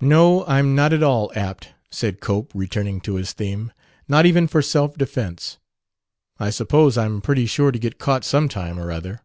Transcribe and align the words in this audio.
"No, 0.00 0.46
I'm 0.46 0.76
not 0.76 0.92
at 0.92 1.02
all 1.02 1.32
apt," 1.34 1.70
said 1.90 2.20
Cope, 2.20 2.52
returning 2.54 3.00
to 3.00 3.16
his 3.16 3.32
theme; 3.32 3.72
"not 4.06 4.24
even 4.24 4.46
for 4.46 4.62
self 4.62 4.96
defense. 4.96 5.58
I 6.38 6.50
suppose 6.50 6.96
I'm 6.96 7.20
pretty 7.20 7.46
sure 7.46 7.72
to 7.72 7.78
get 7.80 7.98
caught 7.98 8.22
some 8.22 8.48
time 8.48 8.78
or 8.78 8.92
other." 8.92 9.22